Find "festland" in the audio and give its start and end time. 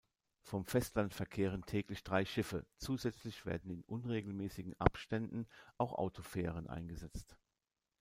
0.65-1.13